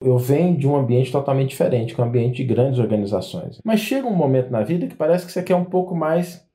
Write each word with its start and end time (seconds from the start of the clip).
Eu 0.00 0.16
venho 0.16 0.56
de 0.56 0.66
um 0.66 0.76
ambiente 0.76 1.12
totalmente 1.12 1.50
diferente, 1.50 1.94
que 1.94 2.00
é 2.00 2.04
um 2.04 2.06
ambiente 2.06 2.36
de 2.36 2.44
grandes 2.44 2.78
organizações. 2.78 3.60
Mas 3.64 3.80
chega 3.80 4.06
um 4.06 4.14
momento 4.14 4.50
na 4.50 4.62
vida 4.62 4.86
que 4.86 4.94
parece 4.94 5.26
que 5.26 5.32
você 5.32 5.42
quer 5.42 5.56
um 5.56 5.64
pouco 5.64 5.94
mais 5.94 6.48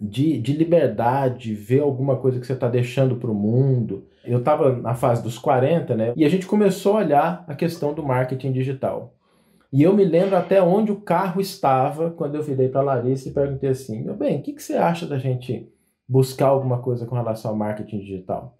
de, 0.00 0.38
de 0.38 0.52
liberdade, 0.52 1.54
ver 1.54 1.80
alguma 1.80 2.16
coisa 2.16 2.38
que 2.38 2.46
você 2.46 2.52
está 2.52 2.68
deixando 2.68 3.16
para 3.16 3.30
o 3.30 3.34
mundo. 3.34 4.06
Eu 4.24 4.38
estava 4.38 4.76
na 4.76 4.94
fase 4.94 5.22
dos 5.22 5.38
40, 5.38 5.96
né? 5.96 6.12
E 6.16 6.24
a 6.24 6.28
gente 6.28 6.46
começou 6.46 6.94
a 6.94 6.98
olhar 6.98 7.44
a 7.48 7.54
questão 7.54 7.92
do 7.92 8.02
marketing 8.02 8.52
digital. 8.52 9.14
E 9.72 9.82
eu 9.82 9.94
me 9.94 10.04
lembro 10.04 10.36
até 10.36 10.62
onde 10.62 10.92
o 10.92 11.00
carro 11.00 11.40
estava 11.40 12.10
quando 12.10 12.36
eu 12.36 12.42
virei 12.42 12.68
para 12.68 12.80
a 12.80 12.84
Larissa 12.84 13.28
e 13.28 13.32
perguntei 13.32 13.70
assim: 13.70 14.02
meu 14.02 14.14
bem, 14.14 14.38
o 14.38 14.42
que, 14.42 14.52
que 14.52 14.62
você 14.62 14.74
acha 14.74 15.06
da 15.06 15.18
gente 15.18 15.68
buscar 16.08 16.46
alguma 16.46 16.78
coisa 16.78 17.04
com 17.04 17.14
relação 17.14 17.50
ao 17.50 17.56
marketing 17.56 17.98
digital? 17.98 18.56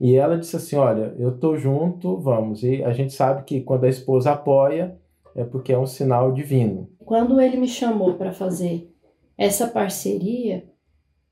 E 0.00 0.16
ela 0.16 0.38
disse 0.38 0.56
assim: 0.56 0.76
olha, 0.76 1.14
eu 1.18 1.38
tô 1.38 1.56
junto, 1.56 2.16
vamos. 2.16 2.62
E 2.62 2.82
a 2.82 2.92
gente 2.92 3.12
sabe 3.12 3.44
que 3.44 3.60
quando 3.60 3.84
a 3.84 3.88
esposa 3.88 4.32
apoia, 4.32 4.98
é 5.34 5.44
porque 5.44 5.72
é 5.72 5.78
um 5.78 5.86
sinal 5.86 6.32
divino. 6.32 6.88
Quando 7.04 7.40
ele 7.40 7.58
me 7.58 7.68
chamou 7.68 8.14
para 8.14 8.32
fazer 8.32 8.90
essa 9.36 9.68
parceria, 9.68 10.68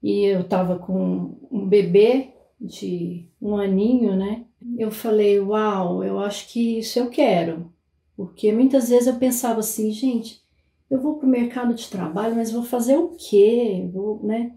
e 0.02 0.24
eu 0.24 0.42
estava 0.42 0.78
com 0.78 1.36
um 1.50 1.66
bebê 1.66 2.28
de 2.60 3.28
um 3.40 3.56
aninho, 3.56 4.16
né? 4.16 4.44
Eu 4.76 4.90
falei, 4.90 5.40
uau, 5.40 6.04
eu 6.04 6.18
acho 6.18 6.48
que 6.52 6.78
isso 6.78 6.98
eu 6.98 7.08
quero. 7.08 7.72
Porque 8.16 8.52
muitas 8.52 8.88
vezes 8.88 9.06
eu 9.06 9.16
pensava 9.16 9.60
assim, 9.60 9.92
gente, 9.92 10.42
eu 10.90 11.00
vou 11.00 11.16
para 11.16 11.26
o 11.26 11.30
mercado 11.30 11.74
de 11.74 11.88
trabalho, 11.88 12.34
mas 12.34 12.50
vou 12.50 12.62
fazer 12.62 12.96
o 12.96 13.10
quê? 13.10 13.88
Vou, 13.92 14.20
né? 14.24 14.56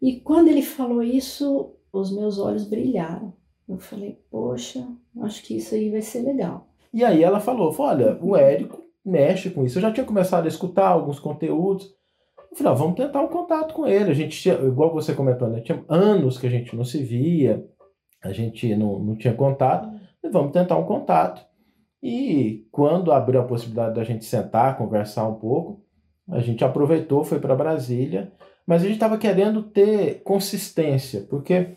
E 0.00 0.20
quando 0.20 0.48
ele 0.48 0.62
falou 0.62 1.02
isso, 1.02 1.74
os 1.92 2.14
meus 2.14 2.38
olhos 2.38 2.68
brilharam. 2.68 3.32
Eu 3.68 3.78
falei, 3.78 4.18
poxa, 4.30 4.86
acho 5.20 5.42
que 5.42 5.56
isso 5.56 5.74
aí 5.74 5.90
vai 5.90 6.00
ser 6.00 6.22
legal. 6.22 6.68
E 6.92 7.04
aí 7.04 7.22
ela 7.22 7.38
falou, 7.38 7.74
olha, 7.78 8.18
o 8.22 8.34
Érico 8.36 8.82
mexe 9.04 9.50
com 9.50 9.64
isso. 9.64 9.78
Eu 9.78 9.82
já 9.82 9.92
tinha 9.92 10.06
começado 10.06 10.46
a 10.46 10.48
escutar 10.48 10.88
alguns 10.88 11.18
conteúdos. 11.18 11.86
Eu 12.50 12.56
falei, 12.56 12.72
ah, 12.72 12.76
vamos 12.76 12.96
tentar 12.96 13.20
um 13.20 13.28
contato 13.28 13.74
com 13.74 13.86
ele. 13.86 14.10
A 14.10 14.14
gente 14.14 14.40
tinha, 14.40 14.54
igual 14.54 14.92
você 14.92 15.14
comentou, 15.14 15.48
né? 15.48 15.60
Tinha 15.60 15.84
anos 15.88 16.38
que 16.38 16.46
a 16.46 16.50
gente 16.50 16.74
não 16.74 16.84
se 16.84 17.02
via, 17.02 17.64
a 18.22 18.32
gente 18.32 18.74
não, 18.74 18.98
não 18.98 19.16
tinha 19.16 19.34
contato. 19.34 19.88
E 20.22 20.28
vamos 20.28 20.52
tentar 20.52 20.76
um 20.78 20.84
contato. 20.84 21.46
E 22.02 22.66
quando 22.70 23.12
abriu 23.12 23.40
a 23.40 23.46
possibilidade 23.46 23.94
da 23.94 24.04
gente 24.04 24.24
sentar, 24.24 24.78
conversar 24.78 25.28
um 25.28 25.34
pouco, 25.34 25.84
a 26.28 26.40
gente 26.40 26.64
aproveitou, 26.64 27.24
foi 27.24 27.38
para 27.38 27.56
Brasília, 27.56 28.32
mas 28.68 28.82
a 28.82 28.84
gente 28.84 28.96
estava 28.96 29.16
querendo 29.16 29.62
ter 29.62 30.20
consistência, 30.22 31.22
porque 31.22 31.68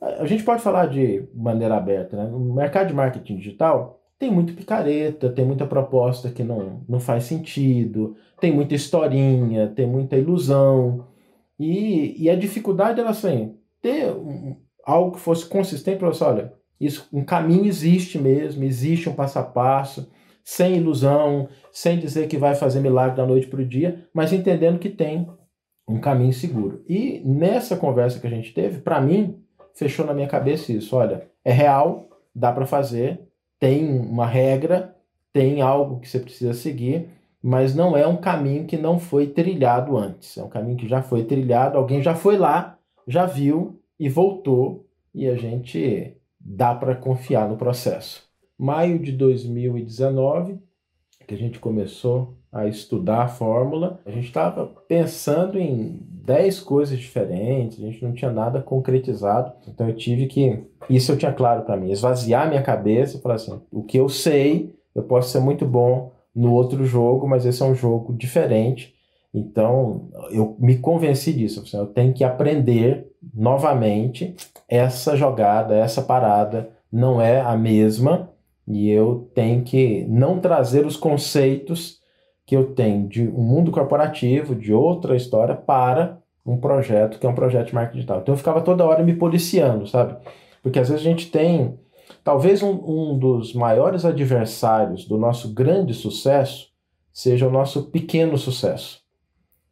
a 0.00 0.24
gente 0.24 0.42
pode 0.42 0.62
falar 0.62 0.86
de 0.86 1.28
maneira 1.34 1.76
aberta, 1.76 2.16
né? 2.16 2.26
No 2.26 2.54
mercado 2.54 2.88
de 2.88 2.94
marketing 2.94 3.36
digital 3.36 4.00
tem 4.18 4.30
muito 4.30 4.54
picareta, 4.54 5.28
tem 5.28 5.44
muita 5.44 5.66
proposta 5.66 6.30
que 6.30 6.42
não, 6.42 6.82
não 6.88 6.98
faz 6.98 7.24
sentido, 7.24 8.16
tem 8.40 8.50
muita 8.50 8.74
historinha, 8.74 9.68
tem 9.68 9.86
muita 9.86 10.16
ilusão. 10.16 11.06
E, 11.60 12.16
e 12.24 12.30
a 12.30 12.34
dificuldade 12.34 12.98
era 12.98 13.10
assim, 13.10 13.58
ter 13.82 14.10
um, 14.10 14.56
algo 14.86 15.12
que 15.12 15.20
fosse 15.20 15.44
consistente 15.44 15.98
para 15.98 16.08
você, 16.08 16.24
olha, 16.24 16.54
isso, 16.80 17.06
um 17.12 17.24
caminho 17.24 17.66
existe 17.66 18.18
mesmo, 18.18 18.64
existe 18.64 19.06
um 19.06 19.14
passo 19.14 19.38
a 19.38 19.42
passo, 19.42 20.10
sem 20.42 20.78
ilusão, 20.78 21.46
sem 21.70 21.98
dizer 21.98 22.26
que 22.26 22.38
vai 22.38 22.54
fazer 22.54 22.80
milagre 22.80 23.18
da 23.18 23.26
noite 23.26 23.48
para 23.48 23.60
o 23.60 23.66
dia, 23.66 24.08
mas 24.14 24.32
entendendo 24.32 24.78
que 24.78 24.88
tem 24.88 25.28
um 25.88 25.98
caminho 25.98 26.32
seguro. 26.32 26.82
E 26.88 27.22
nessa 27.24 27.76
conversa 27.76 28.20
que 28.20 28.26
a 28.26 28.30
gente 28.30 28.52
teve, 28.52 28.80
para 28.80 29.00
mim, 29.00 29.42
fechou 29.74 30.04
na 30.04 30.12
minha 30.12 30.28
cabeça 30.28 30.72
isso. 30.72 30.94
Olha, 30.94 31.28
é 31.44 31.52
real, 31.52 32.08
dá 32.34 32.52
para 32.52 32.66
fazer, 32.66 33.20
tem 33.58 33.98
uma 33.98 34.26
regra, 34.26 34.94
tem 35.32 35.62
algo 35.62 36.00
que 36.00 36.08
você 36.08 36.20
precisa 36.20 36.52
seguir, 36.52 37.08
mas 37.42 37.74
não 37.74 37.96
é 37.96 38.06
um 38.06 38.16
caminho 38.16 38.66
que 38.66 38.76
não 38.76 38.98
foi 38.98 39.28
trilhado 39.28 39.96
antes. 39.96 40.36
É 40.36 40.42
um 40.42 40.48
caminho 40.48 40.76
que 40.76 40.88
já 40.88 41.00
foi 41.00 41.24
trilhado, 41.24 41.78
alguém 41.78 42.02
já 42.02 42.14
foi 42.14 42.36
lá, 42.36 42.78
já 43.06 43.24
viu 43.24 43.80
e 43.98 44.08
voltou, 44.08 44.86
e 45.14 45.26
a 45.26 45.36
gente 45.36 46.14
dá 46.38 46.74
para 46.74 46.94
confiar 46.94 47.48
no 47.48 47.56
processo. 47.56 48.28
Maio 48.58 48.98
de 48.98 49.12
2019, 49.12 50.58
que 51.28 51.34
a 51.34 51.38
gente 51.38 51.58
começou 51.58 52.38
a 52.50 52.66
estudar 52.66 53.24
a 53.24 53.28
fórmula, 53.28 54.00
a 54.06 54.10
gente 54.10 54.26
estava 54.28 54.66
pensando 54.88 55.58
em 55.58 56.00
10 56.24 56.60
coisas 56.60 56.98
diferentes, 56.98 57.78
a 57.78 57.86
gente 57.86 58.02
não 58.02 58.14
tinha 58.14 58.32
nada 58.32 58.62
concretizado. 58.62 59.52
Então 59.68 59.86
eu 59.86 59.94
tive 59.94 60.26
que, 60.26 60.64
isso 60.88 61.12
eu 61.12 61.18
tinha 61.18 61.32
claro 61.32 61.62
para 61.62 61.76
mim, 61.76 61.90
esvaziar 61.90 62.48
minha 62.48 62.62
cabeça 62.62 63.18
e 63.18 63.20
falar 63.20 63.34
assim: 63.34 63.60
o 63.70 63.82
que 63.82 63.98
eu 63.98 64.08
sei, 64.08 64.74
eu 64.94 65.02
posso 65.02 65.28
ser 65.28 65.40
muito 65.40 65.66
bom 65.66 66.12
no 66.34 66.54
outro 66.54 66.82
jogo, 66.86 67.28
mas 67.28 67.44
esse 67.44 67.62
é 67.62 67.66
um 67.66 67.74
jogo 67.74 68.14
diferente. 68.14 68.94
Então 69.34 70.08
eu 70.30 70.56
me 70.58 70.78
convenci 70.78 71.34
disso. 71.34 71.62
Eu 71.76 71.86
tenho 71.86 72.14
que 72.14 72.24
aprender 72.24 73.06
novamente 73.34 74.34
essa 74.66 75.14
jogada, 75.14 75.76
essa 75.76 76.00
parada 76.00 76.70
não 76.90 77.20
é 77.20 77.38
a 77.38 77.54
mesma 77.54 78.30
e 78.70 78.90
eu 78.90 79.30
tenho 79.34 79.62
que 79.62 80.04
não 80.08 80.38
trazer 80.38 80.84
os 80.84 80.96
conceitos 80.96 82.00
que 82.44 82.54
eu 82.54 82.74
tenho 82.74 83.08
de 83.08 83.26
um 83.26 83.42
mundo 83.42 83.70
corporativo, 83.70 84.54
de 84.54 84.72
outra 84.72 85.16
história, 85.16 85.54
para 85.54 86.18
um 86.44 86.58
projeto 86.58 87.18
que 87.18 87.26
é 87.26 87.28
um 87.28 87.34
projeto 87.34 87.68
de 87.68 87.74
marketing 87.74 87.96
digital. 87.96 88.20
Então 88.20 88.34
eu 88.34 88.38
ficava 88.38 88.60
toda 88.60 88.84
hora 88.84 89.02
me 89.02 89.14
policiando, 89.14 89.86
sabe? 89.86 90.16
Porque 90.62 90.78
às 90.78 90.88
vezes 90.88 91.04
a 91.04 91.08
gente 91.08 91.30
tem, 91.30 91.78
talvez 92.22 92.62
um, 92.62 92.72
um 92.72 93.18
dos 93.18 93.54
maiores 93.54 94.04
adversários 94.04 95.06
do 95.06 95.16
nosso 95.16 95.54
grande 95.54 95.94
sucesso 95.94 96.68
seja 97.10 97.48
o 97.48 97.50
nosso 97.50 97.90
pequeno 97.90 98.36
sucesso. 98.36 99.00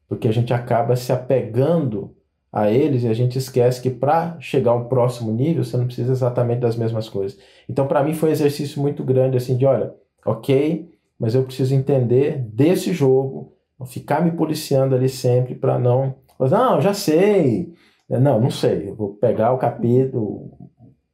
Porque 0.09 0.28
a 0.28 0.33
gente 0.33 0.55
acaba 0.55 0.97
se 0.97 1.13
apegando 1.13 2.16
a 2.56 2.71
eles 2.71 3.03
e 3.03 3.09
a 3.09 3.12
gente 3.12 3.37
esquece 3.37 3.83
que 3.83 3.91
para 3.91 4.41
chegar 4.41 4.71
ao 4.71 4.87
próximo 4.87 5.31
nível 5.31 5.62
você 5.62 5.77
não 5.77 5.84
precisa 5.84 6.12
exatamente 6.12 6.61
das 6.61 6.75
mesmas 6.75 7.06
coisas. 7.06 7.39
Então 7.69 7.87
para 7.87 8.03
mim 8.03 8.15
foi 8.15 8.31
um 8.31 8.33
exercício 8.33 8.81
muito 8.81 9.05
grande 9.05 9.37
assim 9.37 9.59
de 9.59 9.67
olha, 9.67 9.93
ok, 10.25 10.89
mas 11.21 11.34
eu 11.34 11.43
preciso 11.43 11.75
entender 11.75 12.39
desse 12.39 12.95
jogo, 12.95 13.53
ficar 13.84 14.25
me 14.25 14.31
policiando 14.31 14.95
ali 14.95 15.06
sempre 15.06 15.55
para 15.55 15.78
não, 15.78 16.15
não, 16.41 16.81
já 16.81 16.95
sei, 16.95 17.75
não, 18.09 18.41
não 18.41 18.50
sei, 18.50 18.89
eu 18.89 18.95
vou 18.95 19.11
pegar 19.11 19.53
o 19.53 19.59
capítulo, 19.59 20.50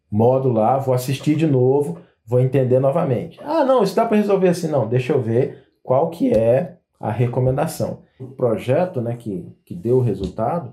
módulo 0.09 0.55
lá, 0.55 0.79
vou 0.79 0.95
assistir 0.95 1.35
de 1.35 1.49
novo, 1.49 1.99
vou 2.25 2.39
entender 2.39 2.79
novamente. 2.79 3.41
Ah, 3.43 3.65
não, 3.65 3.83
isso 3.83 3.97
dá 3.97 4.07
para 4.07 4.17
resolver 4.17 4.47
assim, 4.47 4.69
não, 4.69 4.89
deixa 4.89 5.13
eu 5.13 5.21
ver 5.21 5.65
qual 5.83 6.09
que 6.09 6.31
é 6.31 6.77
a 7.01 7.11
recomendação. 7.11 8.03
O 8.21 8.29
projeto, 8.29 9.01
né, 9.01 9.17
que, 9.17 9.45
que 9.65 9.75
deu 9.75 9.97
o 9.97 10.03
resultado 10.03 10.73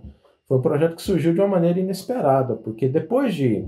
foi 0.50 0.58
um 0.58 0.62
projeto 0.62 0.96
que 0.96 1.04
surgiu 1.04 1.32
de 1.32 1.40
uma 1.40 1.48
maneira 1.48 1.80
inesperada, 1.80 2.56
porque 2.56 2.90
depois 2.90 3.36
de, 3.36 3.68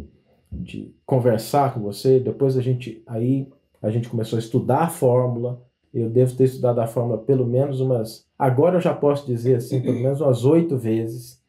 de 0.52 0.92
conversar 1.06 1.76
com 1.76 1.80
você, 1.80 2.20
depois 2.20 2.58
a 2.58 2.62
gente 2.62 3.04
aí 3.06 3.48
a 3.80 3.92
gente 3.92 4.10
começou 4.10 4.38
a 4.38 4.40
estudar 4.40 4.80
a 4.82 4.90
fórmula. 4.90 5.62
Eu 5.94 6.10
devo 6.10 6.36
ter 6.36 6.46
estudado 6.46 6.80
a 6.80 6.88
fórmula 6.88 7.20
pelo 7.20 7.46
menos 7.46 7.80
umas. 7.80 8.26
Agora 8.38 8.78
eu 8.78 8.82
já 8.82 8.96
posso 8.96 9.28
dizer 9.28 9.58
assim, 9.58 9.80
pelo 9.80 10.00
menos 10.02 10.22
umas 10.22 10.44
oito 10.44 10.76
vezes, 10.76 11.40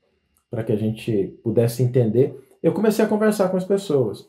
para 0.51 0.63
que 0.63 0.73
a 0.73 0.77
gente 0.77 1.35
pudesse 1.43 1.83
entender. 1.83 2.39
Eu 2.63 2.73
comecei 2.73 3.03
a 3.03 3.09
conversar 3.09 3.49
com 3.49 3.57
as 3.57 3.65
pessoas. 3.65 4.29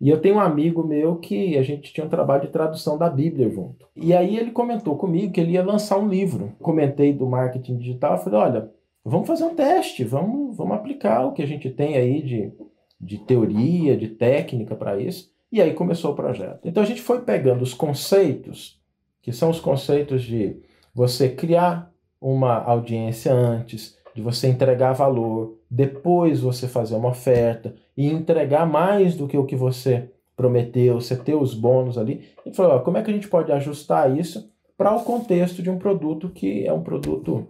E 0.00 0.08
eu 0.08 0.20
tenho 0.20 0.36
um 0.36 0.40
amigo 0.40 0.82
meu 0.82 1.16
que 1.16 1.56
a 1.56 1.62
gente 1.62 1.92
tinha 1.92 2.06
um 2.06 2.10
trabalho 2.10 2.42
de 2.42 2.48
tradução 2.48 2.98
da 2.98 3.08
Bíblia 3.08 3.48
junto. 3.50 3.86
E 3.94 4.12
aí 4.14 4.36
ele 4.36 4.50
comentou 4.50 4.96
comigo 4.96 5.32
que 5.32 5.40
ele 5.40 5.52
ia 5.52 5.64
lançar 5.64 5.98
um 5.98 6.08
livro. 6.08 6.52
Comentei 6.60 7.12
do 7.12 7.26
marketing 7.26 7.76
digital, 7.76 8.18
falei, 8.18 8.40
olha, 8.40 8.70
vamos 9.10 9.26
fazer 9.26 9.44
um 9.44 9.54
teste, 9.54 10.04
vamos, 10.04 10.56
vamos 10.56 10.76
aplicar 10.76 11.26
o 11.26 11.32
que 11.32 11.42
a 11.42 11.46
gente 11.46 11.68
tem 11.68 11.96
aí 11.96 12.22
de, 12.22 12.52
de 13.00 13.18
teoria, 13.18 13.96
de 13.96 14.08
técnica 14.08 14.74
para 14.74 14.98
isso. 14.98 15.30
E 15.52 15.60
aí 15.60 15.74
começou 15.74 16.12
o 16.12 16.16
projeto. 16.16 16.60
Então 16.64 16.82
a 16.82 16.86
gente 16.86 17.02
foi 17.02 17.22
pegando 17.22 17.62
os 17.62 17.74
conceitos, 17.74 18.80
que 19.20 19.32
são 19.32 19.50
os 19.50 19.58
conceitos 19.58 20.22
de 20.22 20.56
você 20.94 21.28
criar 21.28 21.92
uma 22.20 22.62
audiência 22.62 23.32
antes, 23.32 23.98
de 24.14 24.22
você 24.22 24.48
entregar 24.48 24.92
valor, 24.92 25.58
depois 25.68 26.40
você 26.40 26.68
fazer 26.68 26.94
uma 26.94 27.08
oferta 27.08 27.74
e 27.96 28.06
entregar 28.06 28.66
mais 28.66 29.16
do 29.16 29.26
que 29.26 29.36
o 29.36 29.44
que 29.44 29.56
você 29.56 30.10
prometeu, 30.36 31.00
você 31.00 31.16
ter 31.16 31.34
os 31.34 31.52
bônus 31.52 31.98
ali. 31.98 32.28
E 32.46 32.54
falou, 32.54 32.72
ó, 32.72 32.78
como 32.78 32.96
é 32.96 33.02
que 33.02 33.10
a 33.10 33.14
gente 33.14 33.28
pode 33.28 33.50
ajustar 33.50 34.16
isso 34.16 34.50
para 34.76 34.94
o 34.94 35.02
contexto 35.02 35.62
de 35.62 35.68
um 35.68 35.78
produto 35.78 36.30
que 36.30 36.66
é 36.66 36.72
um 36.72 36.82
produto 36.82 37.46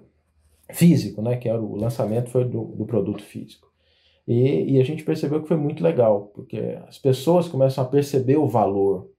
físico, 0.73 1.23
né? 1.23 1.37
Que 1.37 1.49
era 1.49 1.61
o 1.61 1.77
lançamento 1.77 2.31
foi 2.31 2.45
do, 2.45 2.65
do 2.65 2.85
produto 2.85 3.23
físico. 3.23 3.69
E, 4.27 4.75
e, 4.75 4.81
a 4.81 4.85
gente 4.85 5.03
percebeu 5.03 5.43
que 5.43 5.49
foi 5.49 5.57
muito 5.57 5.83
legal, 5.83 6.31
porque 6.35 6.79
as 6.87 6.99
pessoas 6.99 7.49
começam 7.49 7.83
a 7.83 7.87
perceber 7.87 8.37
o 8.37 8.47
valor 8.47 9.11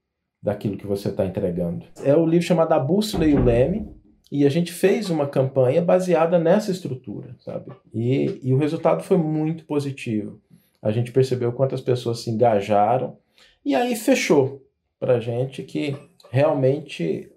daquilo 0.42 0.76
que 0.76 0.86
você 0.86 1.08
está 1.08 1.26
entregando. 1.26 1.84
É 2.02 2.16
o 2.16 2.26
livro 2.26 2.46
chamado 2.46 2.72
A 2.72 2.78
Bússola 2.78 3.26
e 3.26 3.34
o 3.34 3.44
Leme, 3.44 3.88
e 4.30 4.46
a 4.46 4.48
gente 4.48 4.72
fez 4.72 5.10
uma 5.10 5.26
campanha 5.26 5.82
baseada 5.82 6.38
nessa 6.38 6.70
estrutura, 6.70 7.36
sabe? 7.40 7.70
E, 7.92 8.40
e 8.42 8.54
o 8.54 8.56
resultado 8.56 9.02
foi 9.02 9.18
muito 9.18 9.66
positivo. 9.66 10.40
A 10.80 10.90
gente 10.90 11.12
percebeu 11.12 11.52
quantas 11.52 11.82
pessoas 11.82 12.20
se 12.20 12.30
engajaram, 12.30 13.18
e 13.64 13.74
aí 13.74 13.94
fechou 13.94 14.62
para 14.98 15.16
a 15.16 15.20
gente 15.20 15.62
que 15.62 15.94
realmente 16.30 17.30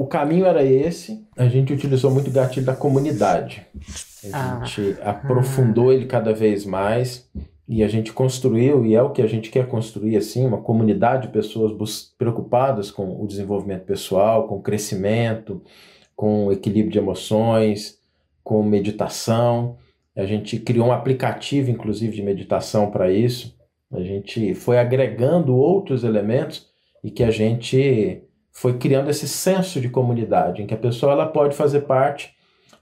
o 0.00 0.06
caminho 0.06 0.46
era 0.46 0.64
esse. 0.64 1.26
A 1.36 1.46
gente 1.46 1.74
utilizou 1.74 2.10
muito 2.10 2.28
o 2.28 2.32
gatilho 2.32 2.64
da 2.64 2.74
comunidade. 2.74 3.66
A 4.32 4.62
ah. 4.62 4.64
gente 4.64 4.96
aprofundou 5.02 5.92
ele 5.92 6.06
cada 6.06 6.32
vez 6.32 6.64
mais 6.64 7.28
e 7.68 7.82
a 7.82 7.88
gente 7.88 8.10
construiu, 8.10 8.86
e 8.86 8.94
é 8.94 9.02
o 9.02 9.10
que 9.10 9.20
a 9.20 9.26
gente 9.26 9.50
quer 9.50 9.68
construir, 9.68 10.16
assim, 10.16 10.46
uma 10.46 10.62
comunidade 10.62 11.26
de 11.26 11.32
pessoas 11.34 12.14
preocupadas 12.16 12.90
com 12.90 13.22
o 13.22 13.26
desenvolvimento 13.26 13.84
pessoal, 13.84 14.48
com 14.48 14.56
o 14.56 14.62
crescimento, 14.62 15.62
com 16.16 16.46
o 16.46 16.52
equilíbrio 16.52 16.92
de 16.92 16.98
emoções, 16.98 17.98
com 18.42 18.62
meditação. 18.62 19.76
A 20.16 20.24
gente 20.24 20.58
criou 20.58 20.86
um 20.86 20.92
aplicativo, 20.92 21.70
inclusive, 21.70 22.16
de 22.16 22.22
meditação 22.22 22.90
para 22.90 23.12
isso. 23.12 23.54
A 23.92 24.00
gente 24.00 24.54
foi 24.54 24.78
agregando 24.78 25.54
outros 25.54 26.04
elementos 26.04 26.70
e 27.04 27.10
que 27.10 27.22
a 27.22 27.30
gente 27.30 28.24
foi 28.52 28.78
criando 28.78 29.10
esse 29.10 29.28
senso 29.28 29.80
de 29.80 29.88
comunidade, 29.88 30.62
em 30.62 30.66
que 30.66 30.74
a 30.74 30.78
pessoa 30.78 31.12
ela 31.12 31.26
pode 31.26 31.54
fazer 31.54 31.82
parte, 31.82 32.34